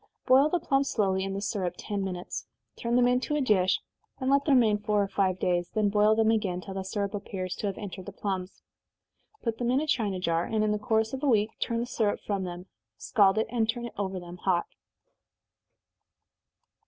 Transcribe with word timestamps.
Boil 0.25 0.49
the 0.49 0.59
plums 0.59 0.89
slowly 0.89 1.23
in 1.23 1.35
the 1.35 1.41
syrup 1.41 1.75
ten 1.77 2.03
minutes 2.03 2.47
turn 2.75 2.95
them 2.95 3.07
into 3.07 3.35
a 3.35 3.39
dish, 3.39 3.79
and 4.19 4.31
let 4.31 4.45
them 4.45 4.55
remain 4.55 4.79
four 4.79 5.03
or 5.03 5.07
five 5.07 5.37
days, 5.37 5.69
then 5.75 5.89
boil 5.89 6.15
them 6.15 6.31
again, 6.31 6.59
till 6.59 6.73
the 6.73 6.81
syrup 6.81 7.13
appears 7.13 7.53
to 7.53 7.67
have 7.67 7.77
entered 7.77 8.07
the 8.07 8.11
plums. 8.11 8.63
Put 9.43 9.59
them 9.59 9.69
in 9.69 9.79
a 9.79 9.85
china 9.85 10.17
jar, 10.19 10.43
and 10.45 10.63
in 10.63 10.71
the 10.71 10.79
course 10.79 11.13
of 11.13 11.21
a 11.21 11.27
week 11.29 11.51
turn 11.59 11.79
the 11.81 11.85
syrup 11.85 12.19
from 12.25 12.45
them, 12.45 12.65
scald 12.97 13.37
it, 13.37 13.45
and 13.51 13.69
turn 13.69 13.85
it 13.85 13.93
over 13.95 14.19
them 14.19 14.37
hot. 14.37 14.65